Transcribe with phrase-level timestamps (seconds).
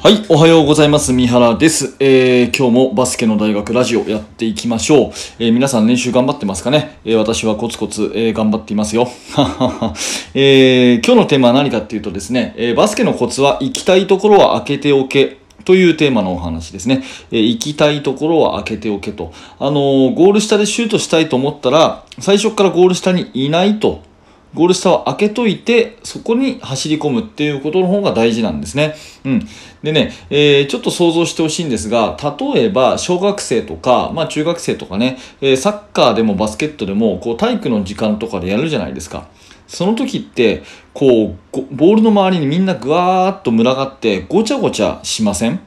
[0.00, 1.12] はい、おはようございます。
[1.12, 1.96] 三原です。
[1.98, 5.10] えー、今日もバスケの大学ラジオやっていきましょう。
[5.40, 9.08] えー、皆さん練習頑張ってますかね、えー、私はコツコツ、えー、頑張っていますよ。
[10.34, 15.38] えー、今日のテーマは何かっていうとですね、えー、バスケのコツは行きたいところは開けておけ。
[15.64, 17.02] というテーマのお話ですね。
[17.32, 19.32] えー行きたいところは開けておけと。
[19.58, 24.02] あのーゴール下でシュートしたいと思ったら、最初からゴール下にいないと
[24.54, 28.94] ゴール下を開けといて、そこに走り込むっていうことの方が大事なんですね。
[29.24, 29.48] うん。
[29.82, 39.28] でね、えーちょっと想像してほしいんですが、例えば、小学生とか、まあ中学生とかね、えーサッカーでもバスケットでも、こう体育の時間とかでやるじゃないですか。
[39.66, 40.62] その時って、
[40.94, 45.60] こう、ボールの周りにみんなぐわーっと群がって、ごちゃごちゃしません？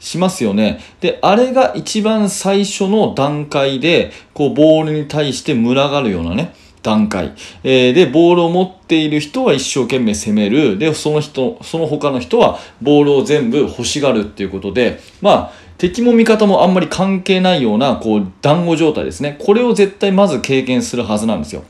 [0.00, 0.80] しますよね。
[1.00, 7.32] で、あれが一番最初の段階で、こう、ボールに対して群がるようなね、段階。
[7.64, 10.78] えーで、ボールを持っている人は一生懸命攻める。
[10.78, 19.36] で、その人、その他の人はボールを全部欲しがるっていうことで、まあ、敵も味方もあんまり関係ないような、こう、団子状態ですね。
[19.40, 21.64] これを絶対まず経験するはずなんですよ。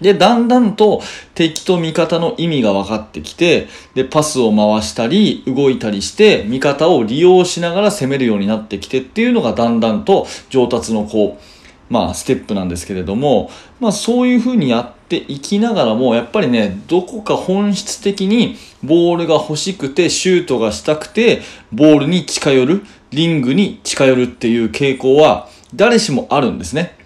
[0.00, 1.02] で、だんだんと
[1.34, 11.57] 敵と味方の意味が分かってきて、で、パスを回したり、動いたりして、味方を利用しながら攻めるようになってきてっていうのがだんだんと上達のこう、
[11.88, 13.50] まあ、ステップなんですけれども、
[13.80, 21.40] まあ、そういうふうにやっていきながらも、やっぱりね、どこか本質的にボールが欲しくて、シュートがしたくて、
[21.72, 26.97] ボールに近寄る、リングに近寄るっていう傾向は、誰しもあるんですね。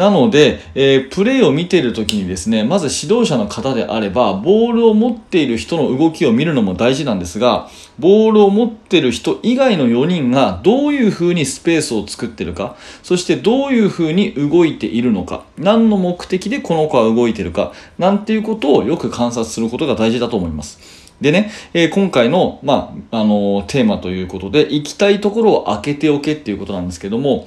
[0.00, 20.78] なので、えープレーを見ているときにですね、まず指導者の方であれば、ボールを持っている人の動きを見るのも大事なんですが、ボールを持っている人以外の4人がどういうふうにスペースを作ってるか、そしてどういうふうに動いているのか、何の目的でこの子は動いているか、なんていうことをよく観察することが大事だと思います。
[21.20, 27.46] でね、えー今回の、まあ、あのーテーマということで、行きたいところを開けておけっていうことなんですけども、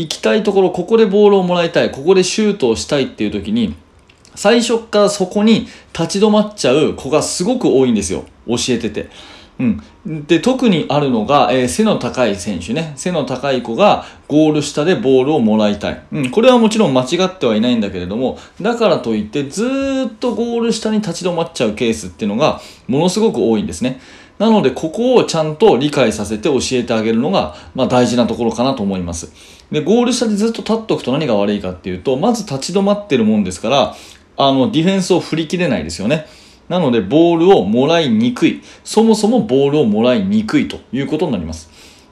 [0.00, 3.74] 行きたいところ、ここでボールをもらいたい、ここでシュートをしたいっていう時に、
[4.34, 8.24] 最初からそこに立ち止まっちゃう子がすごく多いんですよ。
[8.46, 9.10] 教えてて。
[9.58, 10.26] うん。
[10.26, 12.94] で、特にあるのが、えー背の高い選手ね。
[12.96, 16.02] 背の高い子がゴール下でボールをもらいたい。
[16.12, 16.30] うん。
[16.30, 19.64] これはもちろん間違ってはいないんだけれども、だからといってず
[20.08, 24.00] っとゴール下に立ち止まっちゃうケースっていうのがものすごく多いんですね。
[24.38, 29.59] なので、ここをちゃんと理解させて教えてあげるのが、まあ大事なところかなと思います。
[29.70, 33.96] で、ゴール下でずっと立っとくと何が悪いかっていうと、まず立ち止まってるもんですから、
[34.36, 36.26] あの、ディフェンスを振り切れないですよね。
[36.68, 38.62] なので、ボールをもらいにくい。
[38.84, 41.70] そもそもボールをもらいにくいということになります。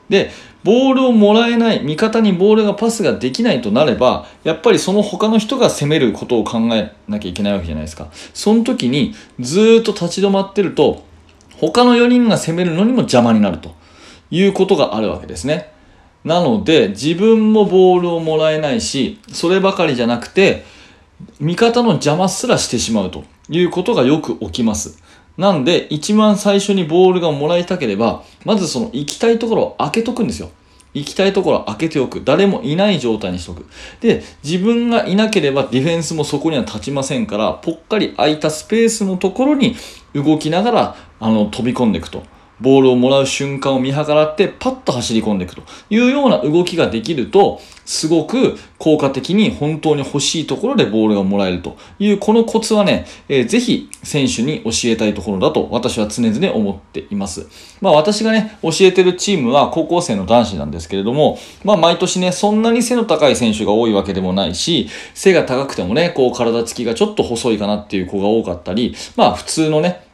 [0.08, 0.30] で、
[0.64, 8.08] ボールをもらえない、味方にボールがパスができないとなれば、やっぱりその他の人が攻めることを考えなきゃいけないわけじゃないですか。
[8.34, 11.04] その時に、ずっと立ち止まってると、
[11.56, 13.74] 他の4人が攻めるのにも邪魔になると
[14.30, 15.72] いうことがあるわけですね。
[16.28, 20.64] なので、自分もボールをもらえないし、そればかりじゃなくて、
[21.40, 25.02] 味方の邪魔すらしてしまうということがよく起きます。
[25.38, 30.50] なんで、一番最初にボールがもらいたければ、まずその行きたいところを開けとくんですよ。
[30.92, 32.22] 行きたいところを開けておく。
[32.22, 33.66] 誰もいない状態にしとく。
[34.00, 39.76] で、自分がいなければディフェンスもそこには立ちませんから、ぽっかり空いたスペースのところに
[40.12, 42.22] 動きながら、あの、飛び込んでいくと。
[42.60, 57.48] ボールをもらう瞬間を見計らって、パッと走り込んでいくというような動きができると、すごく効果的に本当に欲しいところでボールがもらえるという、このコツはね、えーぜひ選手に教えたいところだと私は常々思っています。
[57.80, 70.07] まあ私がね、教えてるチームは高校生の男子なんですけれども、まあ毎年ね、そんなに背の高い選手が多いわけでもないし、背が高くてもね、こう体つきがちょっと細いかなっていう子が多かったり、まあ普通のね、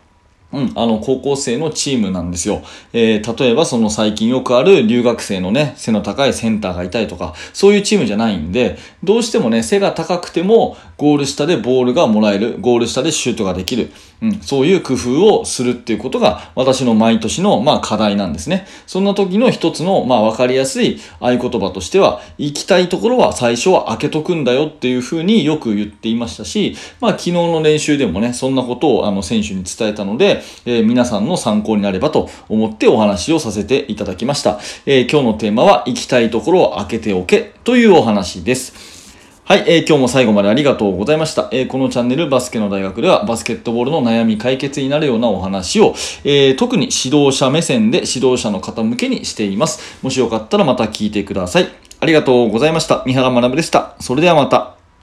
[0.55, 2.63] うん、あの、高校生のチームなんですよ。
[2.93, 13.91] えー、例えばその最近よくある留学生のね、背の高いセンターがいたりとか、そういうチームじゃないんで、どうしてもね、背が高くても、ゴール下でボールがもらえる、ゴール下でシュートができる、
[14.25, 18.67] うん、そういう工夫をするっていうことが、私の毎年の、まあ、課題なんですね。
[18.87, 34.61] そんな時の一つの、まあ、わかりやすい合言葉としては、行きたいところは最初は開けとくんだよっていうふうによく言っていましたし、まあ、昨日の練習でもね、そんなことをあの選手に伝えたので、えー皆さんの参考になればと思ってお話をさせていただきました。
[34.87, 38.94] えー今日のテーマは、行きたいところを開けておけというお話です。
[39.47, 41.51] はい、えー今日も最後までありがとうございました。
[41.53, 45.95] えーこのチャンネルバスケの大学ではバスケットボールの悩み解決になるようなお話を、
[46.25, 50.03] えー特に指導者目線で指導者の方向けにしています。
[50.03, 51.69] もしよかったらまた聞いてください。
[52.01, 53.03] ありがとうございました。
[53.05, 53.97] 三原学でした。
[54.01, 54.74] それではまた。